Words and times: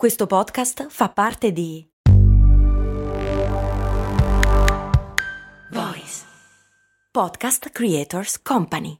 Questo 0.00 0.26
podcast 0.26 0.86
fa 0.88 1.10
parte 1.10 1.52
di 1.52 1.86
Voice 5.72 6.24
Podcast 7.10 7.68
Creators 7.68 8.40
Company. 8.40 8.96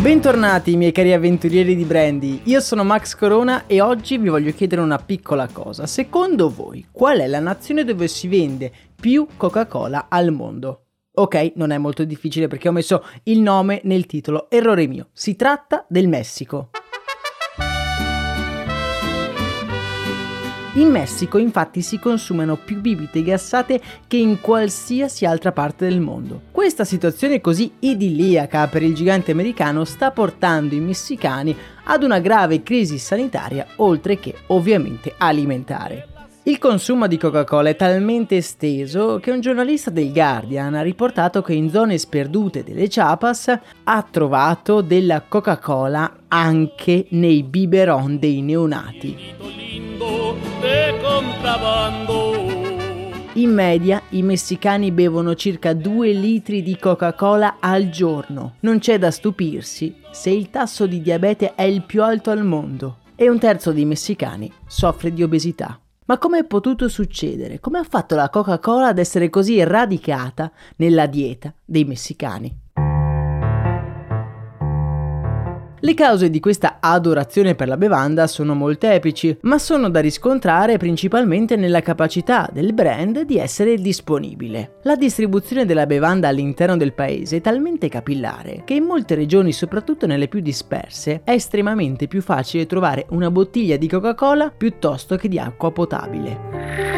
Bentornati 0.00 0.76
miei 0.76 0.92
cari 0.92 1.12
avventurieri 1.12 1.74
di 1.74 1.82
Brandy, 1.82 2.42
io 2.44 2.60
sono 2.60 2.84
Max 2.84 3.16
Corona 3.16 3.66
e 3.66 3.80
oggi 3.80 4.16
vi 4.18 4.28
voglio 4.28 4.52
chiedere 4.52 4.82
una 4.82 4.98
piccola 4.98 5.48
cosa. 5.48 5.88
Secondo 5.88 6.48
voi 6.48 6.86
qual 6.92 7.18
è 7.18 7.26
la 7.26 7.40
nazione 7.40 7.82
dove 7.82 8.06
si 8.06 8.28
vende 8.28 8.72
più 9.00 9.26
Coca-Cola 9.36 10.06
al 10.08 10.30
mondo? 10.30 10.81
Ok, 11.14 11.52
non 11.56 11.72
è 11.72 11.76
molto 11.78 12.04
difficile 12.04 12.48
perché 12.48 12.68
ho 12.68 12.72
messo 12.72 13.04
il 13.24 13.40
nome 13.40 13.82
nel 13.84 14.06
titolo. 14.06 14.48
Errore 14.48 14.86
mio. 14.86 15.08
Si 15.12 15.36
tratta 15.36 15.84
del 15.86 16.08
Messico. 16.08 16.70
In 20.76 20.88
Messico 20.88 21.36
infatti 21.36 21.82
si 21.82 21.98
consumano 21.98 22.56
più 22.56 22.80
bibite 22.80 23.22
gassate 23.22 23.78
che 24.06 24.16
in 24.16 24.40
qualsiasi 24.40 25.26
altra 25.26 25.52
parte 25.52 25.86
del 25.86 26.00
mondo. 26.00 26.44
Questa 26.50 26.86
situazione 26.86 27.42
così 27.42 27.70
idilliaca 27.80 28.66
per 28.68 28.82
il 28.82 28.94
gigante 28.94 29.32
americano 29.32 29.84
sta 29.84 30.12
portando 30.12 30.74
i 30.74 30.80
messicani 30.80 31.54
ad 31.84 32.02
una 32.02 32.20
grave 32.20 32.62
crisi 32.62 32.96
sanitaria 32.96 33.66
oltre 33.76 34.18
che 34.18 34.34
ovviamente 34.46 35.12
alimentare. 35.18 36.11
Il 36.44 36.58
consumo 36.58 37.06
di 37.06 37.18
Coca-Cola 37.18 37.68
è 37.68 37.76
talmente 37.76 38.36
esteso 38.36 39.20
che 39.22 39.30
un 39.30 39.40
giornalista 39.40 39.90
del 39.90 40.12
Guardian 40.12 40.74
ha 40.74 40.82
riportato 40.82 41.40
che 41.40 41.54
in 41.54 41.70
zone 41.70 41.98
sperdute 41.98 42.64
delle 42.64 42.88
Chiapas 42.88 43.56
ha 43.84 44.06
trovato 44.10 44.80
della 44.80 45.22
Coca-Cola 45.22 46.24
anche 46.26 47.06
nei 47.10 47.44
biberon 47.44 48.18
dei 48.18 48.42
neonati. 48.42 49.16
In 53.34 53.54
media 53.54 54.02
i 54.08 54.22
messicani 54.22 54.90
bevono 54.90 55.36
circa 55.36 55.72
2 55.74 56.10
litri 56.10 56.60
di 56.64 56.76
Coca-Cola 56.76 57.58
al 57.60 57.88
giorno. 57.88 58.56
Non 58.60 58.80
c'è 58.80 58.98
da 58.98 59.12
stupirsi 59.12 59.94
se 60.10 60.30
il 60.30 60.50
tasso 60.50 60.88
di 60.88 61.00
diabete 61.00 61.54
è 61.54 61.62
il 61.62 61.82
più 61.82 62.02
alto 62.02 62.30
al 62.30 62.44
mondo 62.44 62.96
e 63.14 63.28
un 63.28 63.38
terzo 63.38 63.70
dei 63.70 63.84
messicani 63.84 64.52
soffre 64.66 65.12
di 65.12 65.22
obesità. 65.22 65.78
Ma 66.12 66.18
come 66.18 66.40
è 66.40 66.44
potuto 66.44 66.90
succedere? 66.90 67.58
Come 67.58 67.78
ha 67.78 67.84
fatto 67.84 68.14
la 68.14 68.28
Coca-Cola 68.28 68.88
ad 68.88 68.98
essere 68.98 69.30
così 69.30 69.64
radicata 69.64 70.52
nella 70.76 71.06
dieta 71.06 71.54
dei 71.64 71.84
messicani? 71.84 72.61
Le 75.84 75.94
cause 75.94 76.30
di 76.30 76.38
questa 76.38 76.76
adorazione 76.78 77.56
per 77.56 77.66
la 77.66 77.76
bevanda 77.76 78.28
sono 78.28 78.54
molteplici, 78.54 79.36
ma 79.40 79.58
sono 79.58 79.90
da 79.90 79.98
riscontrare 79.98 80.76
principalmente 80.76 81.56
nella 81.56 81.80
capacità 81.80 82.48
del 82.52 82.72
brand 82.72 83.22
di 83.22 83.36
essere 83.36 83.74
disponibile. 83.74 84.74
La 84.84 84.94
distribuzione 84.94 85.66
della 85.66 85.86
bevanda 85.86 86.28
all'interno 86.28 86.76
del 86.76 86.92
paese 86.92 87.38
è 87.38 87.40
talmente 87.40 87.88
capillare 87.88 88.62
che 88.64 88.74
in 88.74 88.84
molte 88.84 89.16
regioni, 89.16 89.50
soprattutto 89.50 90.06
nelle 90.06 90.28
più 90.28 90.38
disperse, 90.38 91.22
è 91.24 91.32
estremamente 91.32 92.06
più 92.06 92.22
facile 92.22 92.66
trovare 92.66 93.06
una 93.08 93.32
bottiglia 93.32 93.76
di 93.76 93.88
Coca-Cola 93.88 94.52
piuttosto 94.56 95.16
che 95.16 95.26
di 95.26 95.40
acqua 95.40 95.72
potabile. 95.72 96.91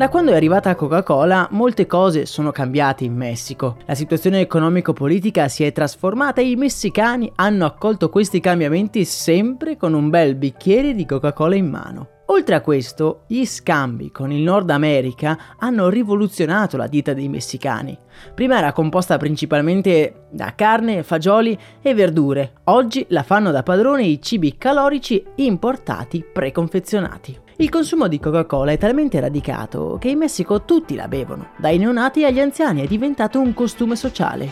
Da 0.00 0.08
quando 0.08 0.32
è 0.32 0.34
arrivata 0.34 0.74
Coca-Cola, 0.76 1.48
molte 1.50 1.86
cose 1.86 2.24
sono 2.24 2.52
cambiate 2.52 3.04
in 3.04 3.14
Messico. 3.14 3.76
La 3.84 3.94
situazione 3.94 4.40
economico-politica 4.40 5.46
si 5.48 5.62
è 5.62 5.72
trasformata 5.72 6.40
e 6.40 6.48
i 6.48 6.56
messicani 6.56 7.30
hanno 7.34 7.66
accolto 7.66 8.08
questi 8.08 8.40
cambiamenti 8.40 9.04
sempre 9.04 9.76
con 9.76 9.92
un 9.92 10.08
bel 10.08 10.36
bicchiere 10.36 10.94
di 10.94 11.04
Coca-Cola 11.04 11.54
in 11.54 11.68
mano. 11.68 12.08
Oltre 12.28 12.54
a 12.54 12.62
questo, 12.62 13.24
gli 13.26 13.44
scambi 13.44 14.10
con 14.10 14.32
il 14.32 14.40
Nord 14.40 14.70
America 14.70 15.38
hanno 15.58 15.90
rivoluzionato 15.90 16.78
la 16.78 16.86
dieta 16.86 17.12
dei 17.12 17.28
messicani. 17.28 17.94
Prima 18.34 18.56
era 18.56 18.72
composta 18.72 19.18
principalmente 19.18 20.28
da 20.30 20.54
carne, 20.54 21.02
fagioli 21.02 21.58
e 21.82 21.92
verdure, 21.92 22.54
oggi 22.64 23.04
la 23.10 23.22
fanno 23.22 23.50
da 23.50 23.62
padrone 23.62 24.04
i 24.04 24.22
cibi 24.22 24.56
calorici 24.56 25.22
importati 25.34 26.24
preconfezionati. 26.24 27.48
Il 27.60 27.68
consumo 27.68 28.08
di 28.08 28.18
Coca-Cola 28.18 28.72
è 28.72 28.78
talmente 28.78 29.20
radicato 29.20 29.98
che 30.00 30.08
in 30.08 30.16
Messico 30.16 30.62
tutti 30.62 30.94
la 30.94 31.08
bevono, 31.08 31.50
dai 31.58 31.76
neonati 31.76 32.24
agli 32.24 32.40
anziani, 32.40 32.80
è 32.80 32.86
diventato 32.86 33.38
un 33.38 33.52
costume 33.52 33.96
sociale. 33.96 34.50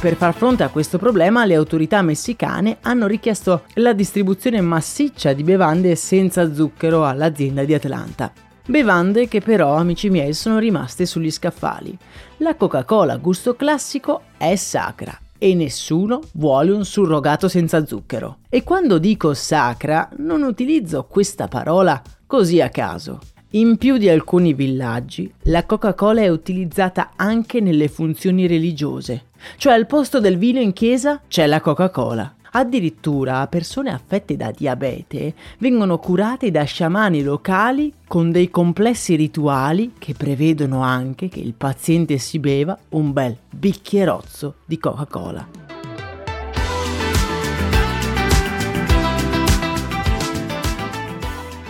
Per 0.00 0.14
far 0.14 0.32
fronte 0.32 0.62
a 0.62 0.68
questo 0.68 0.96
problema, 0.96 1.44
le 1.44 1.56
autorità 1.56 2.02
messicane 2.02 2.76
hanno 2.82 3.08
richiesto 3.08 3.64
la 3.74 3.92
distribuzione 3.92 4.60
massiccia 4.60 5.32
di 5.32 5.42
bevande 5.42 5.96
senza 5.96 6.54
zucchero 6.54 7.04
all'azienda 7.04 7.64
di 7.64 7.74
Atlanta. 7.74 8.30
Bevande 8.64 9.26
che 9.26 9.40
però, 9.40 9.74
amici 9.74 10.08
miei, 10.08 10.34
sono 10.34 10.60
rimaste 10.60 11.04
sugli 11.04 11.32
scaffali. 11.32 11.98
La 12.36 12.54
Coca-Cola 12.54 13.16
gusto 13.16 13.56
classico 13.56 14.22
è 14.36 14.54
sacra 14.54 15.18
e 15.38 15.54
nessuno 15.54 16.20
vuole 16.32 16.72
un 16.72 16.84
surrogato 16.84 17.48
senza 17.48 17.84
zucchero. 17.86 18.38
E 18.48 18.62
quando 18.62 18.98
dico 18.98 19.34
sacra 19.34 20.08
non 20.18 20.42
utilizzo 20.42 21.04
questa 21.04 21.48
parola 21.48 22.00
così 22.26 22.60
a 22.60 22.68
caso. 22.68 23.20
In 23.50 23.78
più 23.78 23.96
di 23.96 24.08
alcuni 24.08 24.52
villaggi, 24.52 25.32
la 25.44 25.64
Coca-Cola 25.64 26.20
è 26.20 26.28
utilizzata 26.28 27.12
anche 27.16 27.60
nelle 27.60 27.88
funzioni 27.88 28.46
religiose, 28.46 29.26
cioè 29.56 29.72
al 29.72 29.86
posto 29.86 30.20
del 30.20 30.36
vino 30.36 30.60
in 30.60 30.72
chiesa 30.72 31.22
c'è 31.26 31.46
la 31.46 31.60
Coca-Cola. 31.60 32.35
Addirittura 32.56 33.46
persone 33.48 33.90
affette 33.90 34.34
da 34.34 34.50
diabete 34.50 35.34
vengono 35.58 35.98
curate 35.98 36.50
da 36.50 36.64
sciamani 36.64 37.22
locali 37.22 37.92
con 38.08 38.30
dei 38.30 38.48
complessi 38.48 39.14
rituali 39.14 39.92
che 39.98 40.14
prevedono 40.14 40.80
anche 40.80 41.28
che 41.28 41.40
il 41.40 41.52
paziente 41.52 42.16
si 42.16 42.38
beva 42.38 42.78
un 42.90 43.12
bel 43.12 43.36
bicchierozzo 43.50 44.54
di 44.64 44.78
Coca-Cola. 44.78 45.65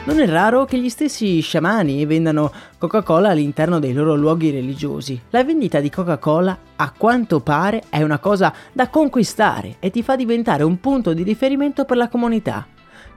Non 0.06 0.20
è 0.20 0.26
raro 0.28 0.66
che 0.66 0.78
gli 0.78 0.88
stessi 0.88 1.40
sciamani 1.40 2.06
vendano 2.06 2.52
Coca-Cola 2.78 3.30
all'interno 3.30 3.80
dei 3.80 3.92
loro 3.92 4.14
luoghi 4.14 4.52
religiosi. 4.52 5.20
La 5.30 5.42
vendita 5.42 5.80
di 5.80 5.90
Coca-Cola, 5.90 6.56
a 6.76 6.92
quanto 6.96 7.40
pare, 7.40 7.82
è 7.88 8.04
una 8.04 8.20
cosa 8.20 8.54
da 8.72 8.88
conquistare 8.88 9.78
e 9.80 9.90
ti 9.90 10.04
fa 10.04 10.14
diventare 10.14 10.62
un 10.62 10.78
punto 10.78 11.12
di 11.12 11.24
riferimento 11.24 11.84
per 11.84 11.96
la 11.96 12.08
comunità. 12.08 12.64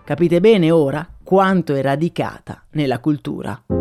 Capite 0.03 0.39
bene 0.39 0.72
ora 0.72 1.07
quanto 1.23 1.75
è 1.75 1.81
radicata 1.83 2.63
nella 2.72 2.97
cultura. 2.97 3.78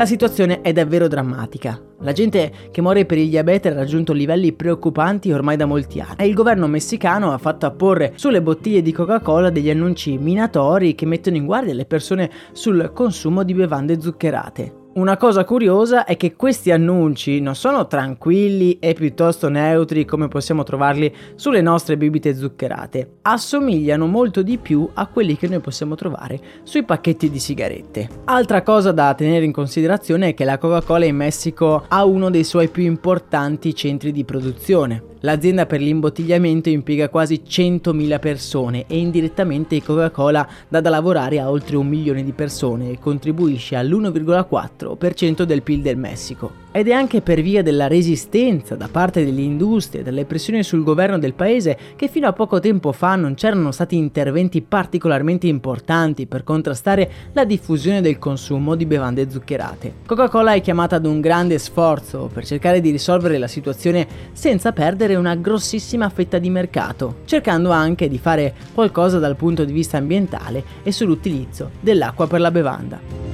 La 0.00 0.06
situazione 0.06 0.62
è 0.62 0.72
davvero 0.72 1.08
drammatica. 1.08 1.78
La 1.98 2.12
gente 2.12 2.70
che 2.70 2.80
muore 2.80 3.04
per 3.04 3.18
il 3.18 3.28
diabete 3.28 3.68
ha 3.68 3.74
raggiunto 3.74 4.14
livelli 4.14 4.54
preoccupanti 4.54 5.30
ormai 5.30 5.58
da 5.58 5.66
molti 5.66 6.00
anni 6.00 6.14
e 6.16 6.26
il 6.26 6.32
governo 6.32 6.66
messicano 6.66 7.32
ha 7.32 7.36
fatto 7.36 7.66
apporre 7.66 8.12
sulle 8.14 8.40
bottiglie 8.40 8.80
di 8.80 8.92
Coca-Cola 8.92 9.50
degli 9.50 9.68
annunci 9.68 10.16
minatori 10.16 10.94
che 10.94 11.04
mettono 11.04 11.36
in 11.36 11.44
guardia 11.44 11.74
le 11.74 11.84
persone 11.84 12.30
sul 12.52 12.92
consumo 12.94 13.42
di 13.42 13.52
bevande 13.52 14.00
zuccherate. 14.00 14.79
Una 14.92 15.16
cosa 15.16 15.44
curiosa 15.44 16.04
è 16.04 16.16
che 16.16 16.34
questi 16.34 16.72
annunci 16.72 17.40
non 17.40 17.54
sono 17.54 17.86
tranquilli 17.86 18.80
e 18.80 18.92
piuttosto 18.92 19.48
neutri 19.48 20.04
come 20.04 20.26
possiamo 20.26 20.64
trovarli 20.64 21.14
sulle 21.36 21.60
nostre 21.60 21.96
bibite 21.96 22.34
zuccherate, 22.34 23.18
assomigliano 23.22 24.08
molto 24.08 24.42
di 24.42 24.58
più 24.58 24.90
a 24.94 25.06
quelli 25.06 25.36
che 25.36 25.46
noi 25.46 25.60
possiamo 25.60 25.94
trovare 25.94 26.40
sui 26.64 26.82
pacchetti 26.82 27.30
di 27.30 27.38
sigarette. 27.38 28.08
Altra 28.24 28.62
cosa 28.62 28.90
da 28.90 29.14
tenere 29.14 29.44
in 29.44 29.52
considerazione 29.52 30.30
è 30.30 30.34
che 30.34 30.44
la 30.44 30.58
Coca-Cola 30.58 31.04
in 31.04 31.14
Messico 31.14 31.84
ha 31.86 32.04
uno 32.04 32.28
dei 32.28 32.42
suoi 32.42 32.66
più 32.66 32.82
importanti 32.82 33.72
centri 33.76 34.10
di 34.10 34.24
produzione. 34.24 35.09
L'azienda 35.22 35.66
per 35.66 35.80
l'imbottigliamento 35.80 36.70
impiega 36.70 37.10
quasi 37.10 37.42
100.000 37.46 38.18
persone 38.18 38.84
e 38.86 38.96
indirettamente 38.96 39.82
Coca-Cola 39.82 40.48
dà 40.66 40.80
da 40.80 40.88
lavorare 40.88 41.38
a 41.38 41.50
oltre 41.50 41.76
un 41.76 41.86
milione 41.86 42.24
di 42.24 42.32
persone 42.32 42.90
e 42.90 42.98
contribuisce 42.98 43.76
all'1,4% 43.76 45.42
del 45.42 45.62
PIL 45.62 45.82
del 45.82 45.98
Messico 45.98 46.68
ed 46.72 46.88
è 46.88 46.92
anche 46.92 47.20
per 47.20 47.40
via 47.40 47.62
della 47.62 47.88
resistenza 47.88 48.76
da 48.76 48.88
parte 48.90 49.24
delle 49.24 49.40
industrie 49.40 50.00
e 50.00 50.04
delle 50.04 50.24
pressioni 50.24 50.62
sul 50.62 50.84
governo 50.84 51.18
del 51.18 51.34
paese 51.34 51.76
che 51.96 52.08
fino 52.08 52.28
a 52.28 52.32
poco 52.32 52.60
tempo 52.60 52.92
fa 52.92 53.16
non 53.16 53.34
c'erano 53.34 53.72
stati 53.72 53.96
interventi 53.96 54.62
particolarmente 54.62 55.48
importanti 55.48 56.26
per 56.26 56.44
contrastare 56.44 57.10
la 57.32 57.44
diffusione 57.44 58.00
del 58.00 58.18
consumo 58.18 58.74
di 58.74 58.86
bevande 58.86 59.28
zuccherate. 59.28 59.94
Coca-Cola 60.06 60.52
è 60.52 60.60
chiamata 60.60 60.96
ad 60.96 61.06
un 61.06 61.20
grande 61.20 61.58
sforzo 61.58 62.30
per 62.32 62.46
cercare 62.46 62.80
di 62.80 62.90
risolvere 62.90 63.38
la 63.38 63.48
situazione 63.48 64.06
senza 64.32 64.72
perdere 64.72 65.16
una 65.16 65.34
grossissima 65.34 66.08
fetta 66.08 66.38
di 66.38 66.50
mercato, 66.50 67.16
cercando 67.24 67.70
anche 67.70 68.08
di 68.08 68.18
fare 68.18 68.54
qualcosa 68.72 69.18
dal 69.18 69.36
punto 69.36 69.64
di 69.64 69.72
vista 69.72 69.96
ambientale 69.96 70.62
e 70.82 70.92
sull'utilizzo 70.92 71.70
dell'acqua 71.80 72.26
per 72.26 72.40
la 72.40 72.50
bevanda. 72.50 73.29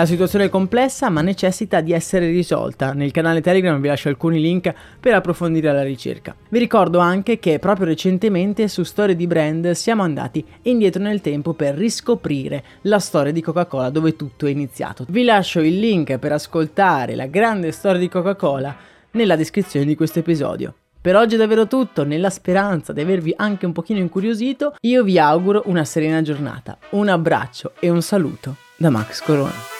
La 0.00 0.06
situazione 0.06 0.46
è 0.46 0.48
complessa 0.48 1.10
ma 1.10 1.20
necessita 1.20 1.82
di 1.82 1.92
essere 1.92 2.30
risolta. 2.30 2.94
Nel 2.94 3.10
canale 3.10 3.42
Telegram 3.42 3.78
vi 3.78 3.88
lascio 3.88 4.08
alcuni 4.08 4.40
link 4.40 4.72
per 4.98 5.12
approfondire 5.12 5.70
la 5.70 5.82
ricerca. 5.82 6.34
Vi 6.48 6.58
ricordo 6.58 7.00
anche 7.00 7.38
che 7.38 7.58
proprio 7.58 7.84
recentemente 7.84 8.66
su 8.68 8.82
Storie 8.82 9.14
di 9.14 9.26
Brand 9.26 9.72
siamo 9.72 10.02
andati 10.02 10.42
indietro 10.62 11.02
nel 11.02 11.20
tempo 11.20 11.52
per 11.52 11.74
riscoprire 11.74 12.64
la 12.84 12.98
storia 12.98 13.30
di 13.30 13.42
Coca-Cola 13.42 13.90
dove 13.90 14.16
tutto 14.16 14.46
è 14.46 14.50
iniziato. 14.50 15.04
Vi 15.06 15.22
lascio 15.22 15.60
il 15.60 15.78
link 15.78 16.16
per 16.16 16.32
ascoltare 16.32 17.14
la 17.14 17.26
grande 17.26 17.70
storia 17.70 18.00
di 18.00 18.08
Coca-Cola 18.08 18.74
nella 19.10 19.36
descrizione 19.36 19.84
di 19.84 19.96
questo 19.96 20.20
episodio. 20.20 20.72
Per 20.98 21.14
oggi 21.14 21.34
è 21.34 21.38
davvero 21.38 21.66
tutto, 21.66 22.04
nella 22.04 22.30
speranza 22.30 22.94
di 22.94 23.02
avervi 23.02 23.34
anche 23.36 23.66
un 23.66 23.72
pochino 23.72 23.98
incuriosito, 23.98 24.76
io 24.80 25.04
vi 25.04 25.18
auguro 25.18 25.64
una 25.66 25.84
serena 25.84 26.22
giornata, 26.22 26.78
un 26.92 27.08
abbraccio 27.08 27.72
e 27.78 27.90
un 27.90 28.00
saluto 28.00 28.56
da 28.78 28.88
Max 28.88 29.20
Corona. 29.20 29.79